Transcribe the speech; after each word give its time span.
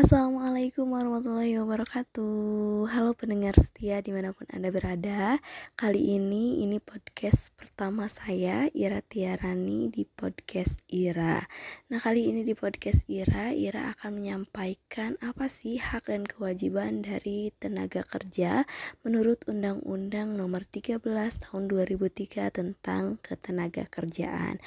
Assalamualaikum 0.00 0.96
warahmatullahi 0.96 1.60
wabarakatuh. 1.60 2.88
Halo 2.88 3.12
pendengar 3.12 3.52
setia 3.60 4.00
di 4.00 4.16
mana 4.16 4.32
pun 4.32 4.48
anda 4.48 4.72
berada. 4.72 5.36
Kali 5.76 6.16
ini 6.16 6.64
ini 6.64 6.80
podcast 6.80 7.52
pertama 7.52 8.08
saya 8.08 8.64
Ira 8.72 9.04
Tiarani 9.04 9.92
di 9.92 10.08
podcast 10.08 10.80
Ira. 10.88 11.44
Nah 11.92 12.00
kali 12.00 12.32
ini 12.32 12.48
di 12.48 12.56
podcast 12.56 13.04
Ira 13.12 13.52
Ira 13.52 13.92
akan 13.92 14.24
menyampaikan 14.24 15.20
apa 15.20 15.52
sih 15.52 15.76
hak 15.76 16.08
dan 16.08 16.24
kewajiban 16.24 17.04
dari 17.04 17.52
tenaga 17.60 18.00
kerja 18.00 18.64
Menurut 19.04 19.44
Undang-Undang 19.52 20.32
nomor 20.32 20.64
13 20.64 21.04
tahun 21.44 21.62
2003 21.68 22.48
tentang 22.56 23.20
ketenaga 23.20 23.84
kerjaan 23.84 24.64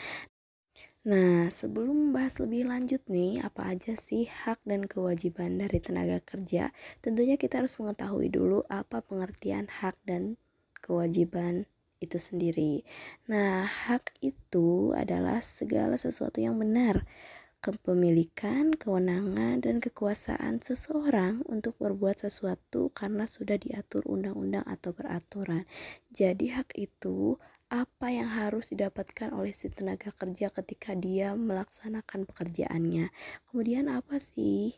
Nah, 1.04 1.52
sebelum 1.52 1.96
membahas 2.16 2.40
lebih 2.44 2.64
lanjut 2.72 3.04
nih, 3.12 3.44
apa 3.48 3.62
aja 3.76 3.92
sih 4.08 4.24
hak 4.42 4.60
dan 4.64 4.82
kewajiban 4.88 5.52
dari 5.60 5.80
tenaga 5.84 6.24
kerja? 6.24 6.64
Tentunya 7.04 7.36
kita 7.36 7.60
harus 7.60 7.76
mengetahui 7.76 8.32
dulu 8.32 8.64
apa 8.72 8.98
pengertian 9.04 9.68
hak 9.68 10.00
dan 10.08 10.40
kewajiban 10.80 11.68
itu 12.00 12.16
sendiri. 12.16 12.88
Nah, 13.28 13.68
hak 13.68 14.16
itu 14.24 14.96
adalah 14.96 15.44
segala 15.44 16.00
sesuatu 16.00 16.40
yang 16.40 16.56
benar, 16.56 17.04
kepemilikan, 17.66 18.72
kewenangan, 18.76 19.60
dan 19.66 19.76
kekuasaan 19.84 20.56
seseorang 20.64 21.44
untuk 21.52 21.76
berbuat 21.84 22.18
sesuatu 22.28 22.92
karena 22.96 23.26
sudah 23.28 23.58
diatur 23.60 24.04
undang-undang 24.08 24.64
atau 24.68 24.92
peraturan. 24.96 25.64
Jadi, 26.14 26.46
hak 26.56 26.70
itu 26.80 27.36
apa 27.74 28.14
yang 28.14 28.30
harus 28.30 28.70
didapatkan 28.70 29.34
oleh 29.34 29.50
si 29.50 29.66
tenaga 29.74 30.14
kerja 30.14 30.54
ketika 30.54 30.94
dia 30.94 31.34
melaksanakan 31.34 32.30
pekerjaannya. 32.30 33.10
Kemudian 33.50 33.90
apa 33.90 34.22
sih 34.22 34.78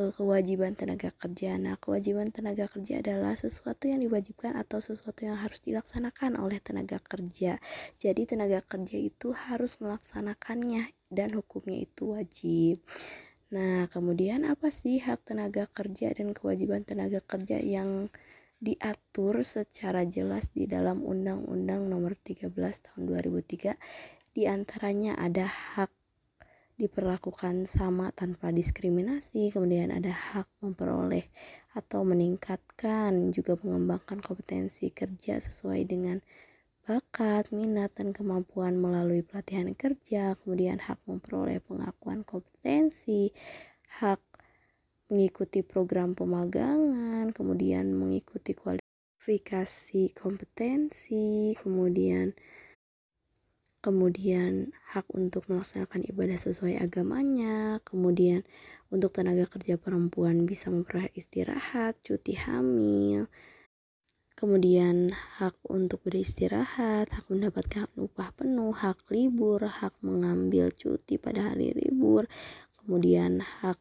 e, 0.00 0.02
kewajiban 0.08 0.72
tenaga 0.72 1.12
kerja? 1.12 1.60
Nah, 1.60 1.76
kewajiban 1.76 2.32
tenaga 2.32 2.72
kerja 2.72 3.04
adalah 3.04 3.36
sesuatu 3.36 3.84
yang 3.84 4.00
diwajibkan 4.00 4.56
atau 4.56 4.80
sesuatu 4.80 5.28
yang 5.28 5.36
harus 5.36 5.60
dilaksanakan 5.60 6.40
oleh 6.40 6.56
tenaga 6.64 6.96
kerja. 7.04 7.60
Jadi 8.00 8.22
tenaga 8.24 8.64
kerja 8.64 8.96
itu 8.96 9.36
harus 9.36 9.76
melaksanakannya 9.84 10.88
dan 11.12 11.36
hukumnya 11.36 11.84
itu 11.84 12.16
wajib. 12.16 12.80
Nah, 13.52 13.92
kemudian 13.92 14.48
apa 14.48 14.72
sih 14.72 15.04
hak 15.04 15.28
tenaga 15.28 15.68
kerja 15.68 16.16
dan 16.16 16.32
kewajiban 16.32 16.80
tenaga 16.80 17.20
kerja 17.20 17.60
yang 17.60 18.08
diatur 18.60 19.40
secara 19.40 20.04
jelas 20.04 20.52
di 20.52 20.68
dalam 20.68 21.00
Undang-Undang 21.00 21.88
Nomor 21.88 22.12
13 22.20 22.52
Tahun 22.52 23.02
2003. 23.08 23.74
Di 24.36 24.44
antaranya 24.44 25.16
ada 25.16 25.48
hak 25.48 25.90
diperlakukan 26.80 27.68
sama 27.68 28.08
tanpa 28.12 28.48
diskriminasi, 28.52 29.52
kemudian 29.52 29.92
ada 29.92 30.12
hak 30.12 30.48
memperoleh 30.64 31.28
atau 31.76 32.04
meningkatkan 32.04 33.32
juga 33.36 33.60
mengembangkan 33.60 34.24
kompetensi 34.24 34.88
kerja 34.88 35.36
sesuai 35.40 35.84
dengan 35.84 36.24
bakat, 36.88 37.52
minat, 37.52 37.92
dan 38.00 38.16
kemampuan 38.16 38.80
melalui 38.80 39.20
pelatihan 39.20 39.76
kerja, 39.76 40.40
kemudian 40.40 40.80
hak 40.80 40.96
memperoleh 41.04 41.60
pengakuan 41.60 42.24
kompetensi, 42.24 43.28
hak 44.00 44.29
mengikuti 45.10 45.66
program 45.66 46.14
pemagangan, 46.14 47.34
kemudian 47.34 47.90
mengikuti 47.90 48.54
kualifikasi 48.54 50.14
kompetensi, 50.14 51.52
kemudian 51.58 52.32
kemudian 53.80 54.76
hak 54.92 55.08
untuk 55.16 55.48
melaksanakan 55.48 56.04
ibadah 56.04 56.36
sesuai 56.36 56.78
agamanya, 56.84 57.80
kemudian 57.82 58.44
untuk 58.92 59.16
tenaga 59.16 59.48
kerja 59.48 59.80
perempuan 59.80 60.44
bisa 60.44 60.68
memperoleh 60.68 61.08
istirahat, 61.16 61.96
cuti 62.04 62.36
hamil, 62.36 63.24
kemudian 64.36 65.16
hak 65.40 65.56
untuk 65.64 66.04
beristirahat, 66.04 67.08
hak 67.08 67.26
mendapatkan 67.32 67.88
upah 67.96 68.36
penuh, 68.36 68.76
hak 68.76 69.00
libur, 69.08 69.64
hak 69.64 69.96
mengambil 70.04 70.68
cuti 70.68 71.16
pada 71.16 71.52
hari 71.52 71.72
libur, 71.72 72.28
kemudian 72.84 73.40
hak 73.40 73.80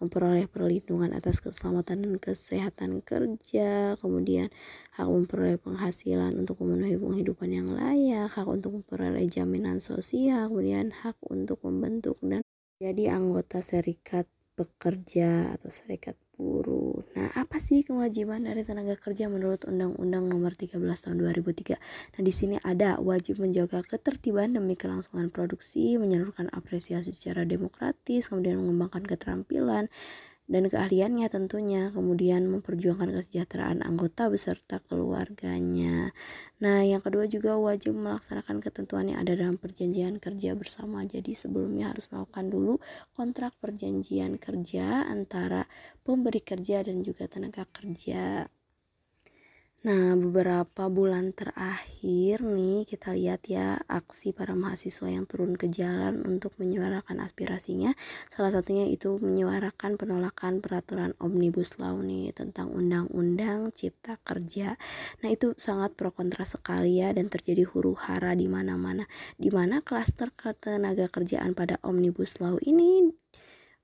memperoleh 0.00 0.48
perlindungan 0.48 1.12
atas 1.12 1.44
keselamatan 1.44 2.02
dan 2.02 2.14
kesehatan 2.16 3.04
kerja, 3.04 4.00
kemudian 4.00 4.48
hak 4.96 5.06
memperoleh 5.06 5.60
penghasilan 5.60 6.32
untuk 6.40 6.64
memenuhi 6.64 6.96
penghidupan 6.96 7.52
yang 7.52 7.68
layak, 7.68 8.32
hak 8.32 8.48
untuk 8.48 8.80
memperoleh 8.80 9.28
jaminan 9.28 9.78
sosial, 9.78 10.48
kemudian 10.48 10.88
hak 10.90 11.20
untuk 11.28 11.60
membentuk 11.62 12.16
dan 12.24 12.40
jadi 12.80 13.12
anggota 13.20 13.60
serikat 13.60 14.24
pekerja 14.56 15.52
atau 15.56 15.68
serikat 15.68 16.16
buruh. 16.40 17.04
Nah, 17.12 17.28
apa 17.36 17.60
sih 17.60 17.84
kewajiban 17.84 18.48
dari 18.48 18.64
tenaga 18.64 18.96
kerja 18.96 19.28
menurut 19.28 19.68
Undang-Undang 19.68 20.32
Nomor 20.32 20.56
13 20.56 20.80
Tahun 20.80 21.16
2003? 21.20 21.76
Nah, 21.76 22.22
di 22.24 22.32
sini 22.32 22.56
ada 22.64 22.96
wajib 22.96 23.38
menjaga 23.38 23.84
ketertiban 23.84 24.56
demi 24.56 24.74
kelangsungan 24.74 25.28
produksi, 25.28 26.00
menyalurkan 26.00 26.48
apresiasi 26.50 27.12
secara 27.12 27.44
demokratis, 27.44 28.32
kemudian 28.32 28.56
mengembangkan 28.56 29.04
keterampilan, 29.04 29.92
dan 30.50 30.66
keahliannya 30.66 31.30
tentunya 31.30 31.94
kemudian 31.94 32.50
memperjuangkan 32.50 33.14
kesejahteraan 33.14 33.86
anggota 33.86 34.26
beserta 34.26 34.82
keluarganya. 34.90 36.10
Nah 36.58 36.82
yang 36.82 36.98
kedua 36.98 37.30
juga 37.30 37.54
wajib 37.54 37.94
melaksanakan 37.94 38.58
ketentuan 38.58 39.14
yang 39.14 39.22
ada 39.22 39.38
dalam 39.38 39.62
perjanjian 39.62 40.18
kerja 40.18 40.58
bersama. 40.58 41.06
Jadi 41.06 41.38
sebelumnya 41.38 41.94
harus 41.94 42.10
melakukan 42.10 42.50
dulu 42.50 42.74
kontrak 43.14 43.54
perjanjian 43.62 44.42
kerja 44.42 45.06
antara 45.06 45.70
pemberi 46.02 46.42
kerja 46.42 46.82
dan 46.82 47.06
juga 47.06 47.30
tenaga 47.30 47.62
kerja 47.70 48.50
Nah, 49.80 50.12
beberapa 50.12 50.92
bulan 50.92 51.32
terakhir 51.32 52.44
nih 52.44 52.84
kita 52.84 53.16
lihat 53.16 53.48
ya 53.48 53.80
aksi 53.88 54.36
para 54.36 54.52
mahasiswa 54.52 55.08
yang 55.08 55.24
turun 55.24 55.56
ke 55.56 55.72
jalan 55.72 56.20
untuk 56.20 56.52
menyuarakan 56.60 57.24
aspirasinya. 57.24 57.96
Salah 58.28 58.52
satunya 58.52 58.84
itu 58.92 59.16
menyuarakan 59.16 59.96
penolakan 59.96 60.60
peraturan 60.60 61.16
Omnibus 61.16 61.80
Law 61.80 61.96
nih 61.96 62.28
tentang 62.36 62.68
Undang-Undang 62.76 63.72
Cipta 63.72 64.20
Kerja. 64.20 64.76
Nah, 65.24 65.28
itu 65.32 65.56
sangat 65.56 65.96
pro 65.96 66.12
kontra 66.12 66.44
sekali 66.44 67.00
ya 67.00 67.16
dan 67.16 67.32
terjadi 67.32 67.64
huru-hara 67.64 68.36
di 68.36 68.52
mana-mana. 68.52 69.08
Di 69.40 69.48
mana 69.48 69.80
klaster 69.80 70.28
ketenaga 70.36 71.08
kerjaan 71.08 71.56
pada 71.56 71.80
Omnibus 71.80 72.36
Law 72.44 72.60
ini 72.60 73.08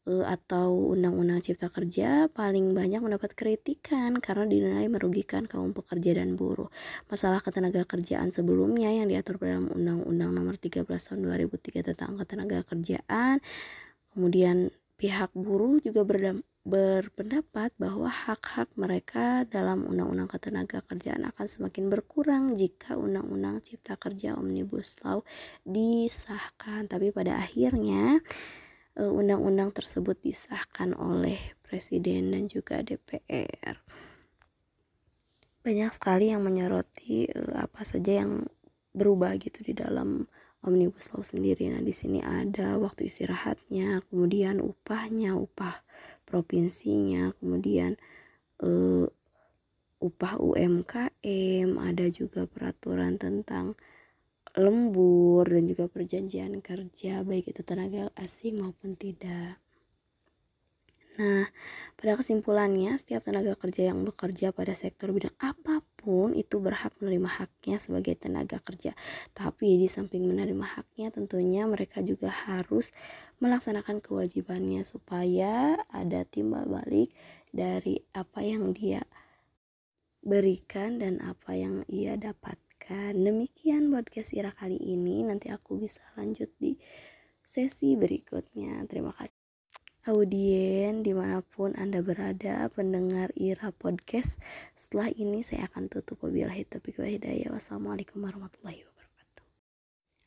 atau 0.07 0.95
Undang-Undang 0.95 1.43
Cipta 1.43 1.67
Kerja 1.67 2.31
paling 2.31 2.71
banyak 2.71 3.03
mendapat 3.03 3.35
kritikan 3.35 4.23
karena 4.23 4.47
dinilai 4.47 4.87
merugikan 4.87 5.51
kaum 5.51 5.75
pekerja 5.75 6.23
dan 6.23 6.39
buruh. 6.39 6.71
Masalah 7.11 7.43
ketenaga 7.43 7.83
kerjaan 7.83 8.31
sebelumnya 8.31 8.95
yang 8.95 9.11
diatur 9.11 9.43
dalam 9.43 9.67
Undang-Undang 9.67 10.31
Nomor 10.31 10.55
13 10.63 10.87
Tahun 10.87 11.21
2003 11.27 11.91
tentang 11.91 12.15
ketenaga 12.23 12.63
kerjaan, 12.63 13.43
kemudian 14.15 14.71
pihak 14.95 15.35
buruh 15.35 15.83
juga 15.83 16.07
berpendapat 16.63 17.75
bahwa 17.75 18.07
hak-hak 18.07 18.71
mereka 18.79 19.43
dalam 19.51 19.85
Undang-Undang 19.91 20.31
Ketenaga 20.33 20.81
Kerjaan 20.87 21.29
akan 21.29 21.47
semakin 21.47 21.85
berkurang 21.93 22.57
jika 22.57 22.95
Undang-Undang 22.97 23.61
Cipta 23.61 23.99
Kerja 24.01 24.39
Omnibus 24.39 24.97
Law 25.05 25.21
disahkan. 25.69 26.89
Tapi 26.89 27.13
pada 27.13 27.39
akhirnya 27.39 28.25
Eh, 28.66 28.66
undang-undang 28.97 29.77
tersebut 29.77 30.17
disahkan 30.25 30.97
oleh 30.97 31.37
Presiden 31.61 32.33
dan 32.33 32.49
juga 32.49 32.81
DPR. 32.81 33.77
Banyak 35.61 35.91
sekali 35.93 36.33
yang 36.33 36.47
menyoroti 36.47 37.27
uh, 37.29 37.67
apa 37.67 37.83
saja 37.83 38.25
yang 38.25 38.47
berubah 38.97 39.37
gitu 39.37 39.61
di 39.61 39.77
dalam 39.77 40.25
Omnibus 40.65 41.13
Law 41.13 41.21
sendiri. 41.21 41.69
Nah, 41.69 41.85
di 41.85 41.93
sini 41.93 42.25
ada 42.25 42.81
waktu 42.81 43.13
istirahatnya, 43.13 44.07
kemudian 44.09 44.65
upahnya, 44.65 45.37
upah 45.37 45.85
provinsinya, 46.25 47.37
kemudian 47.39 48.01
uh, 48.65 49.05
upah 50.01 50.35
UMKM, 50.41 51.69
ada 51.77 52.07
juga 52.09 52.49
peraturan 52.49 53.21
tentang 53.21 53.77
lembur 54.57 55.45
dan 55.45 55.69
juga 55.69 55.85
perjanjian 55.87 56.65
kerja 56.65 57.21
baik 57.21 57.53
itu 57.53 57.61
tenaga 57.61 58.09
asing 58.17 58.57
maupun 58.65 58.97
tidak. 58.97 59.61
Nah, 61.17 61.49
pada 61.97 62.13
kesimpulannya, 62.21 62.93
setiap 63.01 63.25
tenaga 63.25 63.57
kerja 63.57 63.89
yang 63.89 64.05
bekerja 64.05 64.53
pada 64.53 64.77
sektor 64.77 65.17
bidang 65.17 65.33
apa 65.41 65.81
pun 65.97 66.37
itu 66.37 66.61
berhak 66.61 66.93
menerima 67.01 67.41
haknya 67.41 67.81
sebagai 67.81 68.21
tenaga 68.21 68.61
kerja. 68.61 68.93
Tapi 69.33 69.81
di 69.81 69.89
samping 69.89 70.29
menerima 70.29 70.77
haknya, 70.77 71.09
tentunya 71.09 71.65
mereka 71.65 72.05
juga 72.05 72.29
harus 72.29 72.93
melaksanakan 73.41 74.05
kewajibannya 74.05 74.85
supaya 74.85 75.81
ada 75.89 76.29
timbal 76.29 76.69
balik 76.69 77.17
dari 77.49 78.05
apa 78.13 78.45
yang 78.45 78.77
dia 78.77 79.01
berikan 80.21 81.01
dan 81.01 81.25
apa 81.25 81.57
yang 81.57 81.81
ia 81.89 82.21
dapat 82.21 82.61
mendengarkan. 82.87 83.19
Demikian 83.19 83.91
podcast 83.91 84.31
Ira 84.31 84.55
kali 84.55 84.79
ini. 84.79 85.27
Nanti 85.27 85.51
aku 85.51 85.75
bisa 85.79 86.01
lanjut 86.15 86.51
di 86.59 86.79
sesi 87.43 87.99
berikutnya. 87.99 88.87
Terima 88.87 89.11
kasih. 89.11 89.35
audien 90.07 91.03
di 91.03 91.11
mana 91.11 91.43
pun 91.43 91.75
Anda 91.75 91.99
berada, 91.99 92.71
pendengar 92.71 93.35
Ira 93.35 93.75
Podcast. 93.75 94.39
Setelah 94.79 95.11
ini 95.11 95.43
saya 95.43 95.67
akan 95.67 95.91
tutup 95.91 96.23
wabillahi 96.23 96.63
taufiq 96.63 97.03
wa 97.03 97.11
hidayah. 97.11 97.51
Wassalamualaikum 97.51 98.23
warahmatullahi 98.23 98.87
wabarakatuh. 98.87 98.96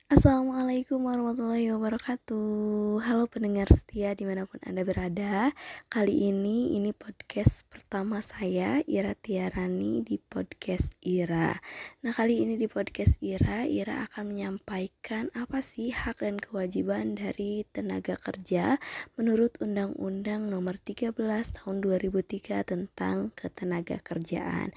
Assalamualaikum 0.10 1.06
warahmatullahi 1.06 1.70
wabarakatuh. 1.70 2.98
Halo 2.98 3.30
pendengar 3.30 3.70
setia 3.70 4.18
di 4.18 4.26
mana 4.26 4.50
pun 4.50 4.58
anda 4.66 4.82
berada. 4.82 5.54
Kali 5.86 6.34
ini 6.34 6.74
ini 6.74 6.98
podcast 6.98 7.70
pertama 7.70 8.18
saya 8.18 8.82
Ira 8.90 9.14
Tiarani 9.14 10.02
di 10.02 10.18
podcast 10.18 10.98
Ira. 11.06 11.54
Nah 12.02 12.10
kali 12.10 12.42
ini 12.42 12.58
di 12.58 12.66
podcast 12.66 13.22
Ira 13.22 13.70
Ira 13.70 14.02
akan 14.10 14.34
menyampaikan 14.34 15.30
apa 15.38 15.62
sih 15.62 15.94
hak 15.94 16.26
dan 16.26 16.42
kewajiban 16.42 17.14
dari 17.14 17.70
tenaga 17.70 18.18
kerja 18.18 18.82
Menurut 19.14 19.62
Undang-Undang 19.62 20.50
nomor 20.50 20.82
13 20.82 21.14
tahun 21.54 21.86
2003 21.86 22.66
tentang 22.66 23.30
ketenaga 23.38 24.02
kerjaan 24.02 24.74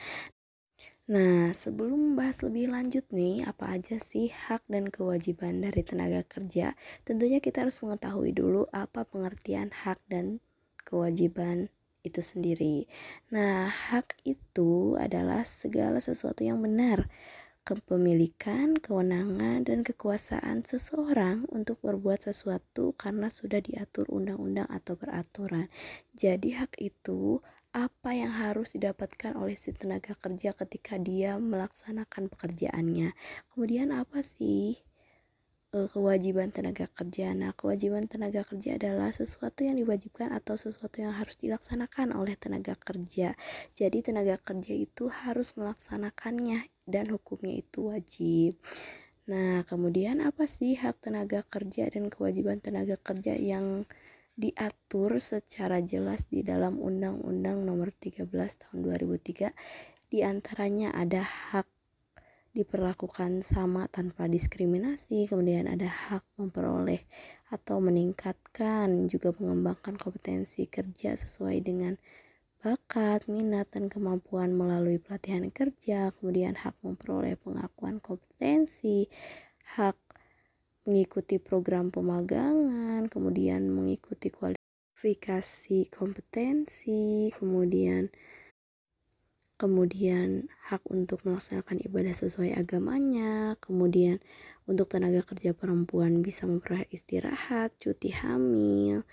Nah, 1.12 1.52
sebelum 1.52 2.16
membahas 2.16 2.40
lebih 2.46 2.72
lanjut 2.72 3.04
nih, 3.12 3.44
apa 3.44 3.76
aja 3.76 3.96
sih 4.00 4.32
hak 4.32 4.62
dan 4.72 4.88
kewajiban 4.88 5.60
dari 5.60 5.82
tenaga 5.84 6.24
kerja? 6.24 6.72
Tentunya 7.06 7.36
kita 7.46 7.68
harus 7.68 7.76
mengetahui 7.84 8.32
dulu 8.32 8.62
apa 8.72 9.04
pengertian 9.04 9.68
hak 9.82 10.00
dan 10.08 10.40
kewajiban 10.88 11.68
itu 12.00 12.24
sendiri. 12.24 12.88
Nah, 13.28 13.68
hak 13.68 14.24
itu 14.24 14.96
adalah 14.96 15.44
segala 15.44 16.00
sesuatu 16.00 16.48
yang 16.48 16.64
benar, 16.64 17.12
kepemilikan, 17.68 18.80
kewenangan, 18.80 19.68
dan 19.68 19.84
kekuasaan 19.84 20.64
seseorang 20.64 21.44
untuk 21.52 21.76
berbuat 21.84 22.24
sesuatu 22.24 22.96
karena 22.96 23.28
sudah 23.28 23.60
diatur 23.60 24.08
undang-undang 24.08 24.66
atau 24.72 24.96
peraturan. 24.96 25.68
Jadi, 26.16 26.56
hak 26.56 26.80
itu 26.80 27.44
apa 27.72 28.12
yang 28.12 28.28
harus 28.36 28.76
didapatkan 28.76 29.32
oleh 29.32 29.56
si 29.56 29.72
tenaga 29.72 30.12
kerja 30.12 30.52
ketika 30.52 31.00
dia 31.00 31.40
melaksanakan 31.40 32.28
pekerjaannya. 32.28 33.16
Kemudian 33.48 33.96
apa 33.96 34.20
sih 34.20 34.76
e, 35.72 35.78
kewajiban 35.88 36.52
tenaga 36.52 36.84
kerja? 36.92 37.32
Nah, 37.32 37.56
kewajiban 37.56 38.04
tenaga 38.12 38.44
kerja 38.44 38.76
adalah 38.76 39.08
sesuatu 39.08 39.64
yang 39.64 39.80
diwajibkan 39.80 40.36
atau 40.36 40.52
sesuatu 40.52 41.00
yang 41.00 41.16
harus 41.16 41.40
dilaksanakan 41.40 42.12
oleh 42.12 42.36
tenaga 42.36 42.76
kerja. 42.76 43.32
Jadi 43.72 43.98
tenaga 44.04 44.36
kerja 44.36 44.76
itu 44.76 45.08
harus 45.08 45.56
melaksanakannya 45.56 46.68
dan 46.84 47.08
hukumnya 47.08 47.56
itu 47.56 47.88
wajib. 47.88 48.60
Nah, 49.32 49.64
kemudian 49.64 50.20
apa 50.20 50.44
sih 50.44 50.76
hak 50.76 51.08
tenaga 51.08 51.40
kerja 51.48 51.88
dan 51.88 52.12
kewajiban 52.12 52.60
tenaga 52.60 53.00
kerja 53.00 53.32
yang 53.32 53.88
diatur 54.32 55.20
secara 55.20 55.84
jelas 55.84 56.26
di 56.26 56.40
dalam 56.40 56.80
Undang-Undang 56.80 57.62
Nomor 57.62 57.92
13 57.92 58.28
Tahun 58.32 58.78
2003. 58.80 59.52
Di 60.08 60.24
antaranya 60.24 60.92
ada 60.92 61.20
hak 61.24 61.68
diperlakukan 62.52 63.40
sama 63.40 63.88
tanpa 63.88 64.28
diskriminasi, 64.28 65.24
kemudian 65.24 65.64
ada 65.64 65.88
hak 65.88 66.24
memperoleh 66.36 67.00
atau 67.48 67.80
meningkatkan 67.80 69.08
juga 69.08 69.32
mengembangkan 69.40 69.96
kompetensi 69.96 70.68
kerja 70.68 71.16
sesuai 71.16 71.64
dengan 71.64 71.96
bakat, 72.60 73.26
minat, 73.26 73.72
dan 73.72 73.88
kemampuan 73.88 74.52
melalui 74.52 75.00
pelatihan 75.00 75.48
kerja, 75.48 76.12
kemudian 76.20 76.54
hak 76.54 76.76
memperoleh 76.84 77.40
pengakuan 77.40 77.98
kompetensi, 77.98 79.08
hak 79.74 79.96
mengikuti 80.82 81.38
program 81.38 81.94
pemagangan, 81.94 83.06
kemudian 83.06 83.70
mengikuti 83.70 84.34
kualifikasi 84.34 85.86
kompetensi, 85.94 87.30
kemudian 87.30 88.10
kemudian 89.62 90.50
hak 90.66 90.82
untuk 90.90 91.22
melaksanakan 91.22 91.78
ibadah 91.86 92.10
sesuai 92.10 92.58
agamanya, 92.58 93.54
kemudian 93.62 94.18
untuk 94.66 94.90
tenaga 94.90 95.22
kerja 95.22 95.54
perempuan 95.54 96.18
bisa 96.18 96.50
memperoleh 96.50 96.90
istirahat, 96.90 97.70
cuti 97.78 98.10
hamil, 98.10 99.06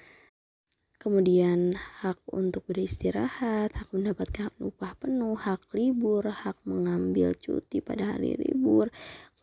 kemudian 0.98 1.78
hak 2.02 2.18
untuk 2.34 2.66
beristirahat, 2.66 3.70
hak 3.78 3.94
mendapatkan 3.94 4.50
upah 4.58 4.98
penuh, 4.98 5.38
hak 5.38 5.70
libur, 5.78 6.26
hak 6.26 6.58
mengambil 6.66 7.38
cuti 7.38 7.86
pada 7.86 8.18
hari 8.18 8.34
libur, 8.34 8.90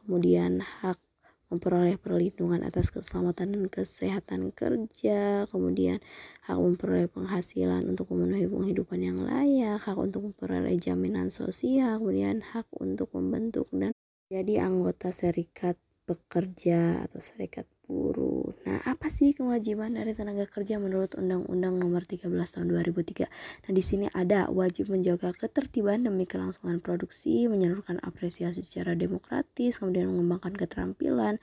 kemudian 0.02 0.58
hak 0.58 0.98
memperoleh 1.46 1.94
perlindungan 2.00 2.66
atas 2.66 2.90
keselamatan 2.90 3.54
dan 3.54 3.64
kesehatan 3.70 4.50
kerja, 4.50 5.46
kemudian 5.46 6.02
hak 6.46 6.58
memperoleh 6.58 7.06
penghasilan 7.06 7.86
untuk 7.86 8.10
memenuhi 8.10 8.50
penghidupan 8.50 9.00
yang 9.02 9.18
layak, 9.22 9.78
hak 9.78 9.94
untuk 9.94 10.32
memperoleh 10.32 10.74
jaminan 10.80 11.30
sosial, 11.30 12.02
kemudian 12.02 12.42
hak 12.42 12.66
untuk 12.82 13.14
membentuk 13.14 13.70
dan 13.70 13.94
jadi 14.26 14.66
anggota 14.66 15.14
serikat 15.14 15.78
pekerja 16.06 17.06
atau 17.06 17.18
serikat 17.22 17.66
buruh. 17.86 18.50
Nah, 18.66 18.82
apa 18.82 19.06
sih 19.06 19.30
kewajiban 19.30 19.94
dari 19.94 20.12
tenaga 20.12 20.46
kerja 20.50 20.76
menurut 20.82 21.14
Undang-Undang 21.14 21.78
Nomor 21.78 22.02
13 22.02 22.26
Tahun 22.26 22.66
2003? 22.66 23.30
Nah, 23.66 23.70
di 23.70 23.82
sini 23.82 24.06
ada 24.10 24.50
wajib 24.50 24.90
menjaga 24.90 25.30
ketertiban 25.32 26.02
demi 26.02 26.26
kelangsungan 26.26 26.82
produksi, 26.82 27.46
menyalurkan 27.46 28.02
apresiasi 28.02 28.66
secara 28.66 28.98
demokratis, 28.98 29.78
kemudian 29.78 30.10
mengembangkan 30.10 30.58
keterampilan, 30.58 31.38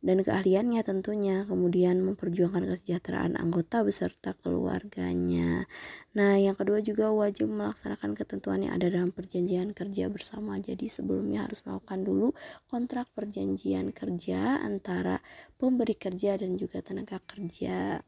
dan 0.00 0.24
keahliannya 0.24 0.80
tentunya 0.80 1.44
kemudian 1.44 2.00
memperjuangkan 2.00 2.64
kesejahteraan 2.64 3.36
anggota 3.36 3.84
beserta 3.84 4.32
keluarganya. 4.40 5.68
Nah 6.16 6.40
yang 6.40 6.56
kedua 6.56 6.80
juga 6.80 7.12
wajib 7.12 7.52
melaksanakan 7.52 8.16
ketentuan 8.16 8.64
yang 8.64 8.80
ada 8.80 8.88
dalam 8.88 9.12
perjanjian 9.12 9.76
kerja 9.76 10.08
bersama. 10.08 10.56
Jadi 10.56 10.88
sebelumnya 10.88 11.44
harus 11.44 11.60
melakukan 11.68 12.00
dulu 12.00 12.28
kontrak 12.72 13.12
perjanjian 13.12 13.92
kerja 13.92 14.64
antara 14.64 15.20
pemberi 15.60 15.92
kerja 15.92 16.40
dan 16.40 16.56
juga 16.56 16.80
tenaga 16.80 17.20
kerja 17.28 18.00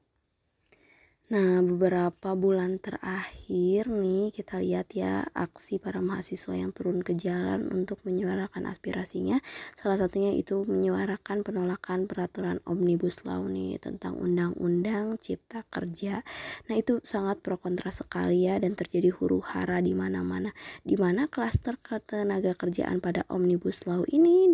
Nah, 1.33 1.65
beberapa 1.65 2.37
bulan 2.37 2.77
terakhir 2.77 3.89
nih 3.89 4.37
kita 4.37 4.61
lihat 4.61 4.93
ya 4.93 5.25
aksi 5.33 5.81
para 5.81 6.05
mahasiswa 6.05 6.53
yang 6.53 6.77
turun 6.77 7.01
ke 7.01 7.17
jalan 7.17 7.73
untuk 7.73 8.05
menyuarakan 8.05 8.69
aspirasinya. 8.69 9.41
Salah 9.73 9.97
satunya 9.97 10.37
itu 10.37 10.69
menyuarakan 10.69 11.41
penolakan 11.41 12.05
peraturan 12.05 12.61
Omnibus 12.69 13.25
Law 13.25 13.49
nih 13.49 13.81
tentang 13.81 14.21
Undang-Undang 14.21 15.25
Cipta 15.25 15.65
Kerja. 15.73 16.21
Nah, 16.69 16.77
itu 16.77 17.01
sangat 17.01 17.41
pro 17.41 17.57
kontra 17.57 17.89
sekali 17.89 18.45
ya 18.45 18.61
dan 18.61 18.77
terjadi 18.77 19.09
huru-hara 19.17 19.81
di 19.81 19.97
mana-mana. 19.97 20.53
Di 20.85 21.01
mana 21.01 21.33
klaster 21.33 21.81
ketenaga 21.81 22.53
kerjaan 22.53 23.01
pada 23.01 23.25
Omnibus 23.33 23.89
Law 23.89 24.05
ini 24.05 24.53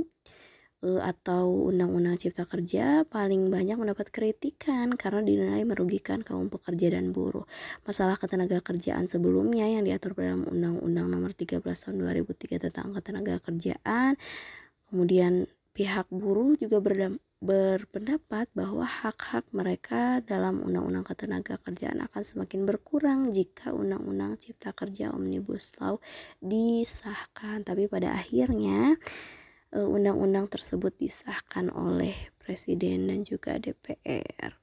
atau 0.79 1.67
Undang-Undang 1.75 2.23
Cipta 2.23 2.47
Kerja 2.47 3.03
paling 3.03 3.51
banyak 3.51 3.75
mendapat 3.75 4.15
kritikan 4.15 4.95
karena 4.95 5.27
dinilai 5.27 5.67
merugikan 5.67 6.23
kaum 6.23 6.47
pekerja 6.47 6.95
dan 6.95 7.11
buruh. 7.11 7.43
Masalah 7.83 8.15
ketenaga 8.15 8.63
kerjaan 8.63 9.11
sebelumnya 9.11 9.67
yang 9.67 9.83
diatur 9.83 10.15
dalam 10.15 10.47
Undang-Undang 10.47 11.07
Nomor 11.11 11.35
13 11.35 11.59
Tahun 11.63 11.97
2003 11.99 12.63
tentang 12.71 12.95
ketenaga 12.95 13.43
kerjaan, 13.43 14.15
kemudian 14.87 15.51
pihak 15.75 16.07
buruh 16.15 16.55
juga 16.55 16.79
berpendapat 17.39 18.47
bahwa 18.55 18.87
hak-hak 18.87 19.51
mereka 19.51 20.23
dalam 20.27 20.63
Undang-Undang 20.63 21.07
Ketenaga 21.07 21.55
Kerjaan 21.63 22.03
akan 22.03 22.23
semakin 22.27 22.67
berkurang 22.67 23.31
jika 23.31 23.71
Undang-Undang 23.71 24.43
Cipta 24.43 24.75
Kerja 24.75 25.15
Omnibus 25.15 25.75
Law 25.79 26.03
disahkan. 26.43 27.63
Tapi 27.63 27.87
pada 27.87 28.19
akhirnya 28.19 28.99
Eh, 28.99 29.38
undang-undang 29.73 30.49
tersebut 30.49 30.97
disahkan 30.97 31.69
oleh 31.69 32.17
Presiden 32.41 33.13
dan 33.13 33.21
juga 33.25 33.61
DPR. 33.61 34.57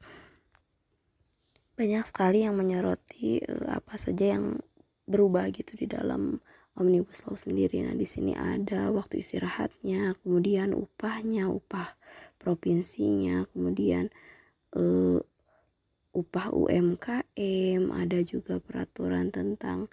Banyak 1.76 2.04
sekali 2.08 2.42
yang 2.48 2.58
menyoroti 2.58 3.44
uh, 3.46 3.78
apa 3.78 4.00
saja 4.00 4.40
yang 4.40 4.58
berubah 5.06 5.52
gitu 5.54 5.78
di 5.78 5.86
dalam 5.86 6.42
Omnibus 6.76 7.24
Law 7.30 7.38
sendiri. 7.38 7.86
Nah, 7.86 7.94
di 7.94 8.08
sini 8.10 8.34
ada 8.34 8.90
waktu 8.90 9.22
istirahatnya, 9.22 10.18
kemudian 10.26 10.74
upahnya, 10.74 11.48
upah 11.48 11.94
provinsinya, 12.42 13.46
kemudian 13.54 14.10
uh, 14.74 15.22
upah 16.16 16.48
UMKM, 16.52 17.82
ada 17.92 18.20
juga 18.24 18.58
peraturan 18.58 19.30
tentang 19.30 19.92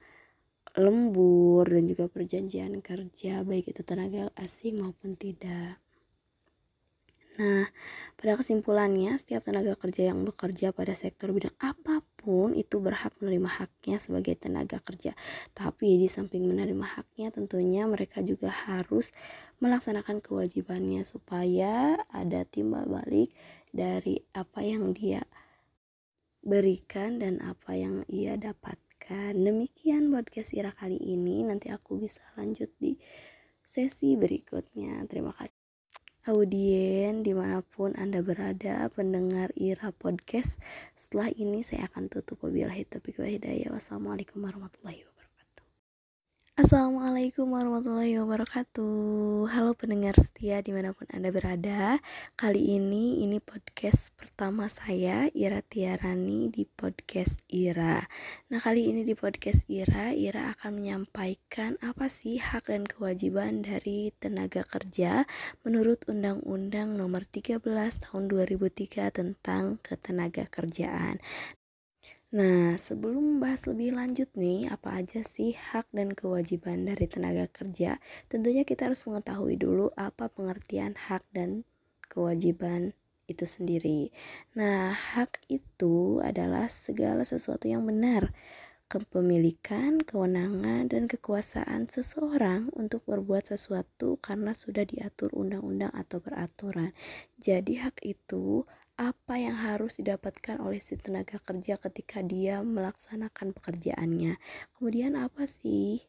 lembur 0.72 1.68
dan 1.68 1.84
juga 1.84 2.08
perjanjian 2.08 2.80
kerja 2.80 3.44
baik 3.44 3.76
itu 3.76 3.84
tenaga 3.84 4.32
asing 4.40 4.80
maupun 4.80 5.20
tidak. 5.20 5.76
Nah, 7.32 7.64
pada 8.20 8.36
kesimpulannya, 8.36 9.16
setiap 9.16 9.48
tenaga 9.48 9.72
kerja 9.80 10.12
yang 10.12 10.20
bekerja 10.20 10.68
pada 10.76 10.92
sektor 10.92 11.32
bidang 11.32 11.56
apa 11.64 12.04
pun 12.20 12.52
itu 12.52 12.76
berhak 12.76 13.16
menerima 13.24 13.48
haknya 13.48 13.96
sebagai 13.96 14.36
tenaga 14.36 14.84
kerja. 14.84 15.16
Tapi 15.56 15.96
di 15.96 16.12
samping 16.12 16.44
menerima 16.44 16.84
haknya, 16.84 17.32
tentunya 17.32 17.88
mereka 17.88 18.20
juga 18.20 18.52
harus 18.52 19.16
melaksanakan 19.64 20.20
kewajibannya 20.20 21.08
supaya 21.08 21.96
ada 22.12 22.44
timbal 22.44 22.84
balik 22.84 23.32
dari 23.72 24.20
apa 24.36 24.60
yang 24.60 24.92
dia 24.92 25.24
berikan 26.44 27.16
dan 27.16 27.40
apa 27.40 27.80
yang 27.80 28.04
ia 28.12 28.36
dapatkan. 29.12 29.37
Demikian 29.37 30.09
podcast 30.09 30.57
Ira 30.57 30.73
kali 30.73 30.97
ini. 30.97 31.45
Nanti 31.45 31.69
aku 31.69 32.00
bisa 32.00 32.25
lanjut 32.40 32.73
di 32.81 32.97
sesi 33.61 34.16
berikutnya. 34.16 35.04
Terima 35.04 35.37
kasih. 35.37 35.61
Audien 36.23 37.26
di 37.26 37.35
mana 37.35 37.66
pun 37.66 37.92
Anda 37.99 38.23
berada, 38.23 38.87
pendengar 38.95 39.50
Ira 39.59 39.90
Podcast. 39.90 40.62
Setelah 40.95 41.35
ini 41.35 41.66
saya 41.66 41.90
akan 41.90 42.09
tutup. 42.09 42.40
Wabillahi 42.47 42.87
taufiq 42.88 43.21
wa 43.21 43.28
hidayah. 43.28 43.75
Wassalamualaikum 43.75 44.38
warahmatullahi 44.40 45.02
wabarakatuh. 45.02 45.12
Assalamualaikum 46.62 47.59
warahmatullahi 47.59 48.23
wabarakatuh. 48.23 49.50
Halo 49.50 49.75
pendengar 49.75 50.14
setia 50.14 50.62
di 50.62 50.71
mana 50.71 50.95
pun 50.95 51.11
anda 51.11 51.35
berada. 51.35 51.99
Kali 52.38 52.78
ini 52.78 53.19
ini 53.26 53.42
podcast 53.42 54.14
pertama 54.14 54.71
saya 54.71 55.26
Ira 55.35 55.59
Tiarani 55.66 56.54
di 56.54 56.62
podcast 56.62 57.42
Ira. 57.50 58.07
Nah 58.47 58.62
kali 58.62 58.95
ini 58.95 59.02
di 59.02 59.19
podcast 59.19 59.66
Ira 59.66 60.14
Ira 60.14 60.54
akan 60.54 60.78
menyampaikan 60.78 61.83
apa 61.83 62.07
sih 62.07 62.38
hak 62.38 62.71
dan 62.71 62.87
kewajiban 62.87 63.66
dari 63.66 64.14
tenaga 64.23 64.62
kerja 64.62 65.26
Menurut 65.66 66.07
Undang-Undang 66.07 66.95
nomor 66.95 67.26
13 67.26 67.59
tahun 68.07 68.31
2003 68.31 69.11
tentang 69.11 69.83
ketenaga 69.83 70.47
kerjaan 70.47 71.19
Nah, 72.32 72.80
sebelum 72.86 73.36
membahas 73.36 73.62
lebih 73.70 73.90
lanjut 73.98 74.30
nih, 74.42 74.60
apa 74.74 74.88
aja 75.04 75.20
sih 75.34 75.52
hak 75.52 75.86
dan 75.92 76.08
kewajiban 76.20 76.78
dari 76.88 77.04
tenaga 77.14 77.44
kerja? 77.58 77.90
Tentunya 78.32 78.62
kita 78.70 78.88
harus 78.88 79.04
mengetahui 79.08 79.56
dulu 79.64 79.86
apa 80.08 80.24
pengertian 80.36 80.96
hak 80.96 81.22
dan 81.36 81.50
kewajiban 82.08 82.96
itu 83.28 83.44
sendiri. 83.44 84.08
Nah, 84.56 84.96
hak 84.96 85.44
itu 85.52 86.24
adalah 86.24 86.66
segala 86.72 87.22
sesuatu 87.28 87.68
yang 87.68 87.84
benar, 87.84 88.32
kepemilikan, 88.92 90.00
kewenangan, 90.10 90.88
dan 90.92 91.04
kekuasaan 91.12 91.82
seseorang 91.96 92.62
untuk 92.82 93.02
berbuat 93.10 93.44
sesuatu 93.52 94.16
karena 94.26 94.52
sudah 94.56 94.84
diatur 94.88 95.28
undang-undang 95.36 95.92
atau 95.92 96.18
peraturan. 96.24 96.92
Jadi, 97.40 97.72
hak 97.84 97.96
itu 98.04 98.64
apa 99.00 99.34
yang 99.40 99.56
harus 99.56 99.99
didapatkan 99.99 100.61
oleh 100.61 100.78
si 100.78 101.00
tenaga 101.00 101.40
kerja 101.40 101.80
ketika 101.80 102.20
dia 102.20 102.61
melaksanakan 102.61 103.56
pekerjaannya. 103.56 104.37
Kemudian 104.76 105.16
apa 105.16 105.49
sih 105.49 106.04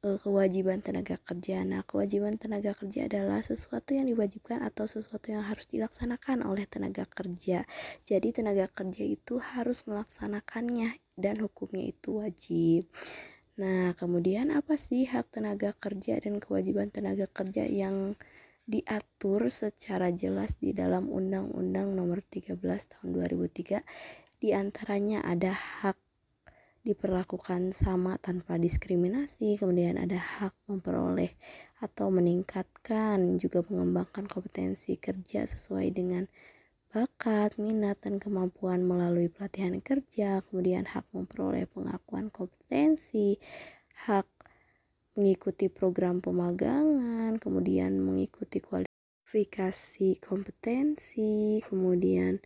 e, 0.00 0.08
kewajiban 0.22 0.78
tenaga 0.78 1.18
kerja? 1.18 1.66
Nah, 1.66 1.82
kewajiban 1.82 2.38
tenaga 2.38 2.72
kerja 2.78 3.10
adalah 3.10 3.42
sesuatu 3.42 3.98
yang 3.98 4.06
diwajibkan 4.06 4.62
atau 4.62 4.86
sesuatu 4.86 5.34
yang 5.34 5.42
harus 5.42 5.66
dilaksanakan 5.66 6.46
oleh 6.46 6.64
tenaga 6.70 7.02
kerja. 7.04 7.66
Jadi 8.06 8.28
tenaga 8.30 8.70
kerja 8.70 9.02
itu 9.02 9.42
harus 9.42 9.82
melaksanakannya 9.90 10.94
dan 11.18 11.34
hukumnya 11.42 11.90
itu 11.90 12.22
wajib. 12.22 12.86
Nah, 13.58 13.90
kemudian 13.98 14.54
apa 14.54 14.78
sih 14.78 15.02
hak 15.10 15.34
tenaga 15.34 15.74
kerja 15.74 16.22
dan 16.22 16.38
kewajiban 16.38 16.94
tenaga 16.94 17.26
kerja 17.26 17.66
yang 17.66 18.14
diatur 18.68 19.48
secara 19.48 20.12
jelas 20.12 20.60
di 20.60 20.76
dalam 20.76 21.08
Undang-Undang 21.08 21.96
Nomor 21.96 22.20
13 22.20 22.60
Tahun 22.60 23.08
2003. 23.16 23.80
Di 24.36 24.52
antaranya 24.52 25.24
ada 25.24 25.56
hak 25.56 25.96
diperlakukan 26.84 27.72
sama 27.72 28.20
tanpa 28.20 28.60
diskriminasi, 28.60 29.56
kemudian 29.56 29.96
ada 29.96 30.20
hak 30.20 30.52
memperoleh 30.68 31.32
atau 31.80 32.12
meningkatkan 32.12 33.40
juga 33.40 33.64
mengembangkan 33.66 34.28
kompetensi 34.28 35.00
kerja 35.00 35.48
sesuai 35.48 35.88
dengan 35.90 36.28
bakat, 36.88 37.60
minat, 37.60 38.00
dan 38.04 38.16
kemampuan 38.16 38.84
melalui 38.84 39.28
pelatihan 39.28 39.80
kerja, 39.84 40.40
kemudian 40.48 40.88
hak 40.88 41.04
memperoleh 41.12 41.68
pengakuan 41.68 42.32
kompetensi, 42.32 43.36
hak 44.08 44.24
mengikuti 45.18 45.66
program 45.66 46.22
pemagangan, 46.22 47.42
kemudian 47.42 47.98
mengikuti 47.98 48.62
kualifikasi 48.62 50.22
kompetensi, 50.22 51.58
kemudian 51.66 52.38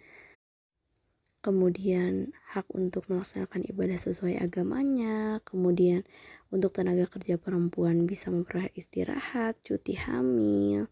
kemudian 1.43 2.33
hak 2.55 2.71
untuk 2.73 3.05
melaksanakan 3.13 3.67
ibadah 3.69 3.99
sesuai 3.99 4.41
agamanya, 4.41 5.43
kemudian 5.45 6.07
untuk 6.49 6.73
tenaga 6.73 7.05
kerja 7.11 7.37
perempuan 7.37 8.09
bisa 8.09 8.33
memperoleh 8.33 8.71
istirahat, 8.79 9.59
cuti 9.67 9.99
hamil, 9.99 10.87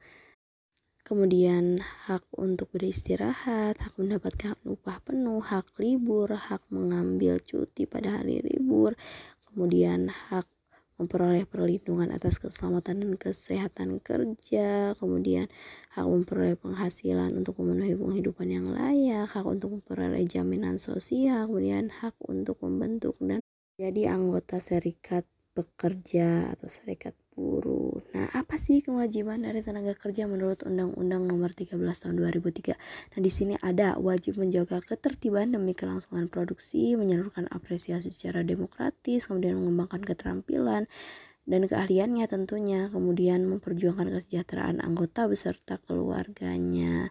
kemudian 1.06 1.80
hak 1.80 2.26
untuk 2.34 2.68
beristirahat, 2.74 3.78
hak 3.78 3.94
mendapatkan 3.96 4.58
upah 4.66 4.98
penuh, 5.00 5.38
hak 5.38 5.70
libur, 5.78 6.34
hak 6.34 6.66
mengambil 6.68 7.38
cuti 7.38 7.86
pada 7.86 8.20
hari 8.20 8.42
libur, 8.42 8.98
kemudian 9.48 10.10
hak 10.10 10.50
memperoleh 11.00 11.48
perlindungan 11.48 12.12
atas 12.12 12.36
keselamatan 12.36 13.00
dan 13.00 13.12
kesehatan 13.16 14.04
kerja, 14.04 14.92
kemudian 15.00 15.48
hak 15.96 16.04
memperoleh 16.04 16.60
penghasilan 16.60 17.32
untuk 17.32 17.56
memenuhi 17.64 17.96
penghidupan 17.96 18.48
yang 18.52 18.68
layak, 18.68 19.24
hak 19.32 19.48
untuk 19.48 19.80
memperoleh 19.80 20.22
jaminan 20.28 20.76
sosial, 20.76 21.48
kemudian 21.48 21.88
hak 21.88 22.12
untuk 22.28 22.60
membentuk 22.60 23.16
dan 23.24 23.40
jadi 23.80 24.12
anggota 24.12 24.60
serikat 24.60 25.24
pekerja 25.56 26.52
atau 26.52 26.68
serikat 26.68 27.16
buruh. 27.40 28.04
Nah, 28.12 28.28
apa 28.36 28.60
sih 28.60 28.84
kewajiban 28.84 29.40
dari 29.40 29.64
tenaga 29.64 29.96
kerja 29.96 30.28
menurut 30.28 30.60
Undang-Undang 30.68 31.24
Nomor 31.24 31.56
13 31.56 31.80
Tahun 31.80 32.14
2003? 32.20 32.76
Nah, 33.16 33.20
di 33.24 33.30
sini 33.32 33.56
ada 33.64 33.96
wajib 33.96 34.36
menjaga 34.36 34.84
ketertiban 34.84 35.56
demi 35.56 35.72
kelangsungan 35.72 36.28
produksi, 36.28 36.92
menyalurkan 37.00 37.48
apresiasi 37.48 38.12
secara 38.12 38.44
demokratis, 38.44 39.24
kemudian 39.24 39.56
mengembangkan 39.56 40.04
keterampilan, 40.04 40.84
dan 41.48 41.66
keahliannya 41.66 42.26
tentunya 42.28 42.92
kemudian 42.92 43.48
memperjuangkan 43.48 44.12
kesejahteraan 44.12 44.78
anggota 44.84 45.26
beserta 45.26 45.80
keluarganya. 45.82 47.08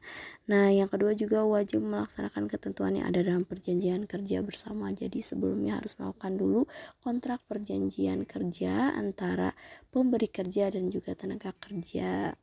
Nah 0.47 0.69
yang 0.69 0.87
kedua 0.87 1.17
juga 1.17 1.43
wajib 1.45 1.81
melaksanakan 1.83 2.45
ketentuan 2.47 2.97
yang 2.97 3.09
ada 3.09 3.25
dalam 3.25 3.43
perjanjian 3.43 4.05
kerja 4.05 4.41
bersama. 4.45 4.93
Jadi 4.93 5.19
sebelumnya 5.19 5.81
harus 5.81 5.97
melakukan 5.97 6.37
dulu 6.37 6.61
kontrak 7.01 7.41
perjanjian 7.49 8.23
kerja 8.23 8.93
antara 8.95 9.53
pemberi 9.89 10.29
kerja 10.29 10.69
dan 10.73 10.89
juga 10.93 11.17
tenaga 11.17 11.51
kerja 11.57 12.33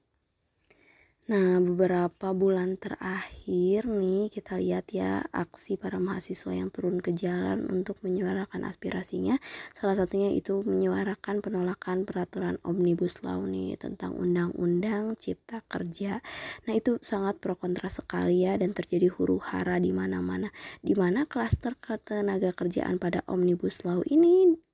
Nah, 1.27 1.59
beberapa 1.59 2.31
bulan 2.31 2.79
terakhir 2.79 3.91
nih 3.91 4.31
kita 4.31 4.63
lihat 4.63 4.87
ya 4.95 5.27
aksi 5.35 5.75
para 5.75 5.99
mahasiswa 5.99 6.55
yang 6.55 6.71
turun 6.71 7.03
ke 7.03 7.11
jalan 7.11 7.67
untuk 7.67 7.99
menyuarakan 8.07 8.63
aspirasinya. 8.63 9.35
Salah 9.75 9.99
satunya 9.99 10.31
itu 10.31 10.63
menyuarakan 10.63 11.43
penolakan 11.43 12.07
peraturan 12.07 12.63
Omnibus 12.63 13.27
Law 13.27 13.43
nih 13.43 13.75
tentang 13.75 14.15
Undang-Undang 14.15 15.19
Cipta 15.19 15.67
Kerja. 15.67 16.23
Nah, 16.71 16.75
itu 16.79 17.03
sangat 17.03 17.43
pro 17.43 17.59
kontra 17.59 17.91
sekali 17.91 18.47
ya 18.47 18.55
dan 18.55 18.71
terjadi 18.71 19.11
huru 19.11 19.43
hara 19.43 19.83
di 19.83 19.91
mana-mana. 19.91 20.55
Di 20.79 20.95
mana 20.95 21.27
klaster 21.27 21.75
ketenaga 21.75 22.55
kerjaan 22.55 23.03
pada 23.03 23.27
Omnibus 23.27 23.83
Law 23.83 24.07
ini 24.07 24.66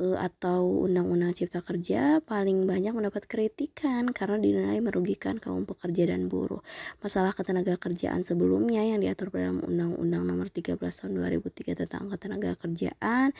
atau 0.00 0.88
undang-undang 0.88 1.36
cipta 1.36 1.60
kerja 1.60 2.24
paling 2.24 2.64
banyak 2.64 2.96
mendapat 2.96 3.28
kritikan 3.28 4.08
karena 4.16 4.40
dinilai 4.40 4.80
merugikan 4.80 5.36
kaum 5.36 5.68
pekerja 5.68 6.08
dan 6.08 6.32
buruh. 6.32 6.64
Masalah 7.04 7.36
ketenaga 7.36 7.76
kerjaan 7.76 8.24
sebelumnya 8.24 8.80
yang 8.80 9.04
diatur 9.04 9.28
dalam 9.28 9.60
undang-undang 9.60 10.24
nomor 10.24 10.48
13 10.48 10.80
tahun 10.80 11.12
2003 11.20 11.84
tentang 11.84 12.08
ketenaga 12.08 12.56
kerjaan. 12.56 13.36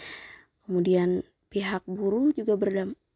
Kemudian 0.69 1.25
pihak 1.49 1.83
buruh 1.89 2.31
juga 2.37 2.55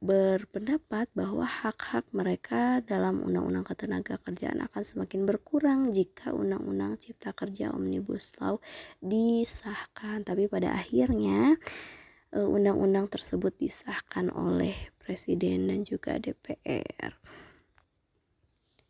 berpendapat 0.00 1.06
bahwa 1.12 1.44
hak-hak 1.44 2.08
mereka 2.16 2.80
dalam 2.82 3.22
undang-undang 3.22 3.68
ketenaga 3.68 4.16
kerjaan 4.24 4.64
akan 4.64 4.82
semakin 4.82 5.28
berkurang 5.28 5.92
jika 5.92 6.32
undang-undang 6.32 6.96
cipta 6.96 7.30
kerja 7.36 7.70
omnibus 7.70 8.34
law 8.40 8.58
disahkan 8.98 10.26
tapi 10.26 10.50
pada 10.50 10.74
akhirnya 10.74 11.60
Eh, 11.94 12.03
undang-undang 12.42 13.06
tersebut 13.06 13.54
disahkan 13.54 14.34
oleh 14.34 14.74
Presiden 14.98 15.70
dan 15.70 15.86
juga 15.86 16.18
DPR. 16.18 17.14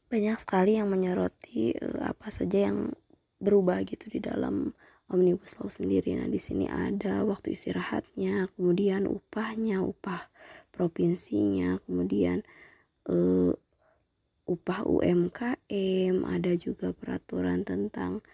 Banyak 0.09 0.39
sekali 0.41 0.79
yang 0.79 0.89
menyoroti 0.89 1.75
uh, 1.77 2.15
apa 2.15 2.31
saja 2.31 2.71
yang 2.71 2.95
berubah 3.43 3.83
gitu 3.85 4.09
di 4.09 4.23
dalam 4.23 4.73
Omnibus 5.13 5.61
Law 5.61 5.69
sendiri. 5.69 6.17
Nah, 6.17 6.31
di 6.31 6.41
sini 6.41 6.65
ada 6.71 7.27
waktu 7.27 7.53
istirahatnya, 7.53 8.49
kemudian 8.57 9.05
upahnya, 9.05 9.85
upah 9.85 10.33
provinsinya, 10.73 11.77
kemudian 11.85 12.41
uh, 13.11 13.53
upah 14.49 14.81
UMKM, 14.89 16.15
ada 16.25 16.53
juga 16.57 16.97
peraturan 16.97 17.69
tentang 17.69 18.25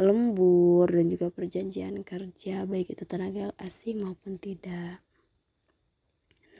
lembur 0.00 0.88
dan 0.88 1.06
juga 1.12 1.28
perjanjian 1.28 2.00
kerja 2.02 2.64
baik 2.64 2.96
itu 2.96 3.04
tenaga 3.04 3.52
asing 3.60 4.00
maupun 4.00 4.40
tidak. 4.40 5.04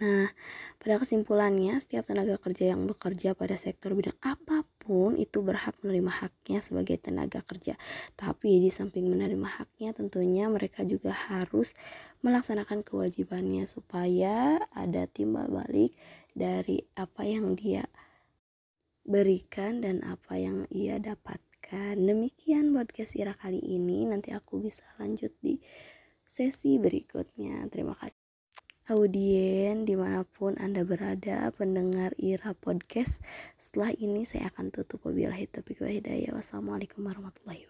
Nah, 0.01 0.33
pada 0.81 0.97
kesimpulannya, 0.97 1.77
setiap 1.77 2.09
tenaga 2.09 2.41
kerja 2.41 2.73
yang 2.73 2.89
bekerja 2.89 3.37
pada 3.37 3.61
sektor 3.61 3.93
bidang 3.93 4.17
apa 4.25 4.65
pun 4.81 5.13
itu 5.21 5.45
berhak 5.45 5.77
menerima 5.85 6.09
haknya 6.09 6.65
sebagai 6.65 6.97
tenaga 6.97 7.45
kerja. 7.45 7.77
Tapi 8.17 8.65
di 8.65 8.73
samping 8.73 9.13
menerima 9.13 9.45
haknya, 9.45 9.93
tentunya 9.93 10.49
mereka 10.49 10.89
juga 10.89 11.13
harus 11.13 11.77
melaksanakan 12.25 12.81
kewajibannya 12.81 13.69
supaya 13.69 14.65
ada 14.73 15.05
timbal 15.05 15.53
balik 15.53 15.93
dari 16.33 16.81
apa 16.97 17.29
yang 17.29 17.53
dia 17.53 17.85
berikan 19.05 19.85
dan 19.85 20.01
apa 20.01 20.41
yang 20.41 20.65
ia 20.73 20.97
dapatkan. 21.61 22.01
Demikian 22.01 22.73
podcast 22.73 23.13
Ira 23.13 23.37
kali 23.37 23.61
ini. 23.61 24.09
Nanti 24.09 24.33
aku 24.33 24.65
bisa 24.65 24.81
lanjut 24.97 25.33
di 25.45 25.61
sesi 26.25 26.81
berikutnya. 26.81 27.69
Terima 27.69 27.93
kasih 28.01 28.17
audien 28.89 29.85
di 29.87 29.95
mana 29.95 30.25
pun 30.25 30.57
Anda 30.57 30.83
berada 30.83 31.53
pendengar 31.55 32.17
Ira 32.19 32.59
Podcast 32.59 33.23
setelah 33.55 33.95
ini 33.95 34.27
saya 34.27 34.51
akan 34.51 34.75
tutup 34.75 35.07
wabillahi 35.07 35.47
taufiq 35.47 35.79
wassalamualaikum 36.35 37.07
warahmatullahi 37.07 37.70